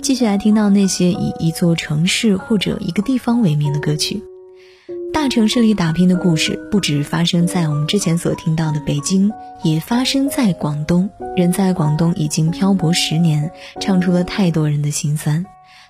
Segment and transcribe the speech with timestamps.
[0.00, 4.22] 继续来听到那些以一座城市或者一个地方为名的歌曲。
[5.12, 9.30] 大城市里打拼的故事，不止发生在我们之前所听到的北京，
[9.64, 11.10] 也发生在广东。
[11.36, 15.44] 人在广东已经漂泊十年，唱出了太多人的心酸。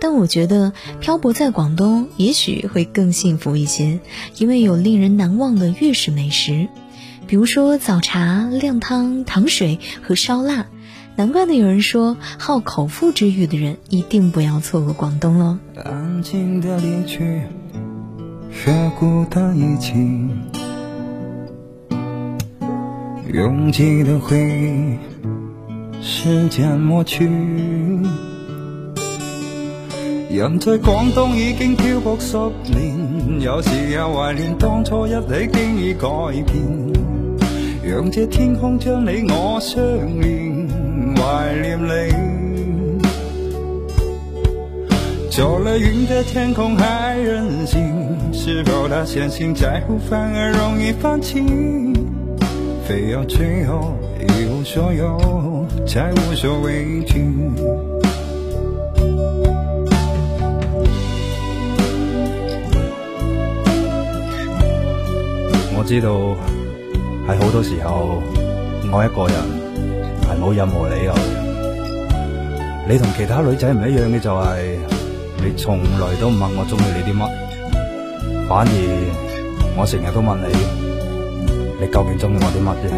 [0.00, 4.00] 但我觉得漂泊在广东也许会更幸福一些，
[4.38, 6.68] 因为有令人难忘的粤式美食，
[7.26, 10.66] 比如说早茶、靓汤、糖水和烧腊。
[11.20, 15.58] 难怪呢，有人说好口腹之欲的人一定不要错过广东喽。
[15.76, 17.42] 安静的离去，
[18.50, 19.92] 却孤单一起，
[23.34, 27.28] 拥挤的回忆，时间抹去。
[30.30, 32.38] 人在广东已经漂泊十
[32.72, 36.08] 年，有时也怀念当初一起经已改
[36.46, 36.64] 变，
[37.84, 39.78] 让这天空将你我相
[40.18, 40.89] 连。
[41.20, 41.90] 怀念你，
[45.30, 51.42] 走了云的天空还任性，是否他相信在乎反而容易放弃？
[52.88, 57.22] 非要最后一无所有，才无所畏惧。
[65.76, 66.10] 我知道
[67.28, 68.22] 喺好多时候，
[68.90, 69.69] 我一个人。
[70.30, 71.12] 係冇任何理由。
[72.88, 74.78] 你同其他女仔唔一樣嘅就係，
[75.42, 77.28] 你從來都唔問我中意你啲乜，
[78.48, 78.70] 反而
[79.76, 80.46] 我成日都問你，
[81.80, 82.88] 你究竟中意我啲乜啫？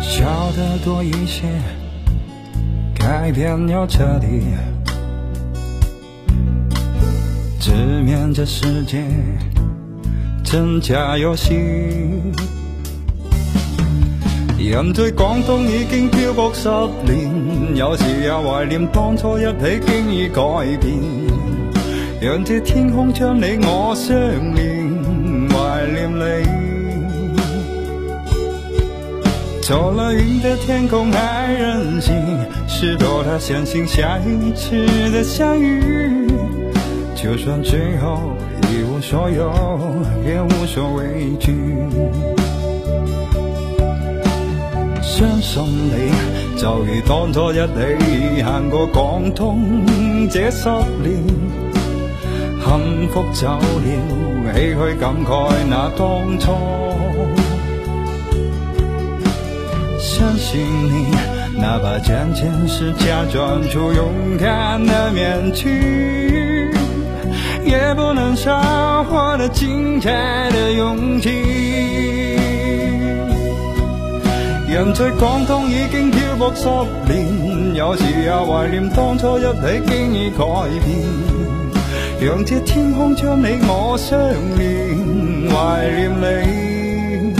[0.00, 0.24] 笑
[0.56, 1.42] 得多一些，
[2.98, 4.44] 改变要彻底，
[7.64, 9.02] 直面这世界。
[10.44, 11.54] 真假游戏，
[14.58, 16.68] 人在广东已经漂泊十
[17.10, 20.42] 年，有时也怀念当初一起经已改
[20.78, 20.92] 变，
[22.20, 24.14] 让这天空将你我相
[24.54, 26.22] 连，怀念你。
[29.62, 32.14] 走了云的天空还任性，
[32.68, 36.28] 是否他相信下一次的相遇，
[37.24, 38.36] 就算最后。
[38.70, 39.50] 一无所有，
[40.26, 41.54] 也无所畏惧。
[45.00, 46.12] 相信你，
[46.58, 49.58] 就如当初一起行过广东
[50.28, 50.68] 这十
[51.02, 51.24] 年，
[52.62, 53.62] 幸福走了，
[54.52, 56.52] 唏嘘感慨那当初。
[59.98, 61.10] 相信你，
[61.58, 66.63] 哪怕渐渐是假装出勇敢的面具。
[67.64, 70.10] 也不能少获得精彩
[70.50, 71.30] 的勇气。
[74.68, 76.66] 人在广东已经漂泊十
[77.06, 79.48] 年，有时也怀念当初一起
[79.86, 80.44] 经已改
[80.84, 80.98] 变，
[82.20, 84.18] 让这天空将你我相
[84.58, 87.34] 连，怀念你。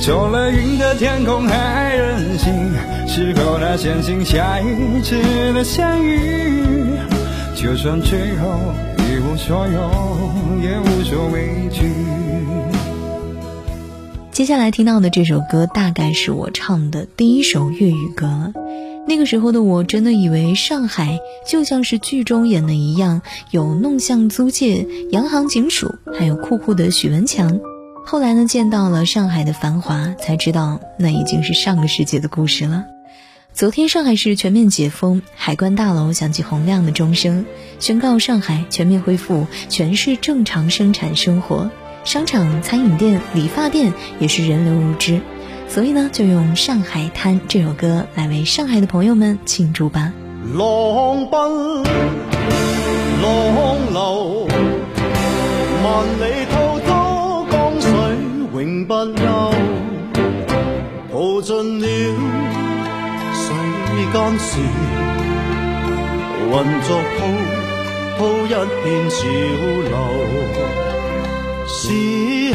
[0.00, 2.72] 走了云的天空还任性，
[3.06, 5.20] 是否能相信下一次
[5.52, 6.96] 的相遇？
[7.62, 8.48] 就算最后
[8.96, 9.90] 一无所有，
[10.62, 11.92] 也无所畏惧。
[14.32, 18.54] 接下来听到的这首歌，大概是我唱的第一首粤语歌。
[19.06, 27.60] 那个时候的我，真的以为上海就像是剧中演的一样，有弄巷租界、洋行警署，还有酷酷的许文强。
[28.06, 32.86] 后来呢，见到了上海的繁华，才知道那已经是上个世纪的故事了。
[33.60, 37.44] 昨天，上海市全面解封，海关大楼响起洪亮的钟声，
[37.78, 41.70] 宣告上海全面恢复全市正常生产生活。
[42.02, 45.20] 商场、餐饮店、理发店也是人流如织，
[45.68, 50.10] 所以呢，就用《上海滩》这首歌来为上海的朋友们庆祝吧。
[50.54, 51.82] 浪奔，
[53.20, 54.48] 浪流，
[55.84, 56.46] 万里
[64.30, 64.60] 心事
[66.50, 66.88] 混作
[67.18, 67.20] 滔
[68.16, 69.16] 滔一片潮
[69.82, 69.92] 流，
[71.66, 72.54] 是喜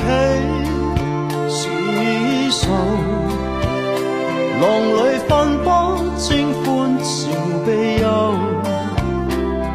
[1.50, 1.60] 是
[2.52, 2.64] 愁，
[4.62, 4.64] 浪
[4.96, 5.34] 里翻
[5.64, 5.68] 波，
[6.18, 6.64] 清欢
[7.04, 7.14] 笑
[7.66, 7.68] 悲
[8.02, 8.08] 忧。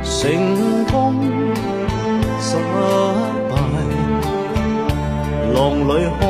[0.03, 0.21] 成
[0.91, 0.97] 功
[2.41, 2.57] 失
[3.51, 3.53] 败，
[5.55, 6.23] 浪里看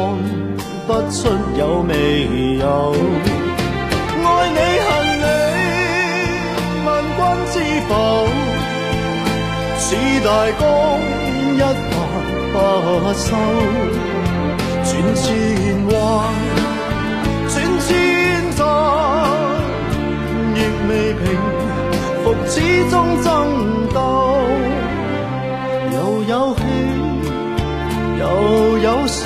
[0.87, 1.19] 不出
[1.57, 1.93] 有未
[2.59, 3.30] 有。
[7.53, 7.55] 知
[7.89, 7.93] 否？
[9.79, 10.29] 似大
[10.59, 10.63] 江
[11.57, 11.59] 一
[11.91, 11.93] 发
[12.53, 12.55] 不
[13.15, 13.29] 收，
[14.85, 15.27] 转千
[15.89, 15.95] 弯，
[17.49, 17.89] 转千
[18.55, 18.61] 载，
[20.55, 20.57] 亦
[20.89, 21.23] 未平
[22.23, 22.55] 复始
[22.91, 23.29] 终争
[23.93, 23.99] 斗，
[25.93, 25.97] 又
[26.29, 26.61] 有喜
[28.21, 28.23] 又
[28.79, 29.19] 有愁，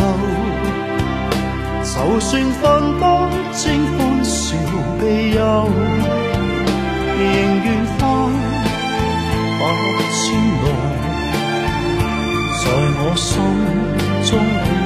[1.83, 2.62] 就算分
[2.99, 3.03] 不
[3.53, 3.62] 清
[3.99, 4.57] 欢笑
[4.99, 5.03] 悲
[5.37, 5.43] 忧，
[13.06, 13.39] 我心
[14.25, 14.84] 中。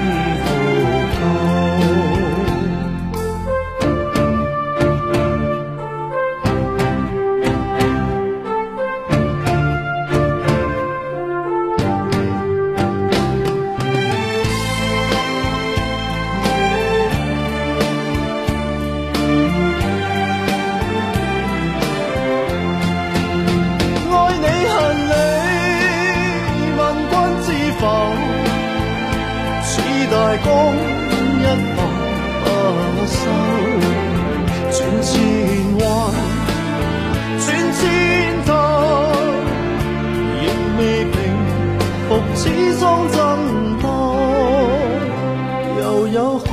[46.39, 46.51] 有喜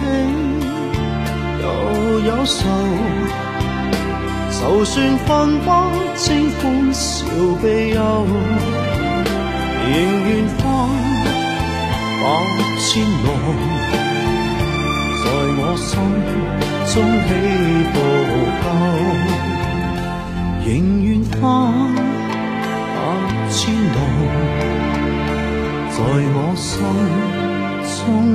[1.61, 1.65] 又
[2.21, 2.57] 有愁。
[4.57, 5.67] 就算分不
[6.15, 7.25] 清欢笑
[7.61, 8.25] 悲忧，
[9.83, 9.93] 仍
[10.27, 10.63] 愿翻
[12.21, 12.23] 百
[12.79, 13.27] 千浪，
[15.21, 15.23] 在
[15.57, 15.87] 我心
[16.91, 16.93] 中
[17.27, 17.29] 起
[17.91, 17.95] 伏
[18.63, 18.65] 够，
[20.65, 20.67] 仍
[21.03, 21.39] 愿翻
[22.95, 22.97] 百
[23.51, 23.55] 千
[23.93, 23.97] 浪，
[25.91, 25.95] 在
[26.33, 26.73] 我心
[27.87, 28.25] Sống.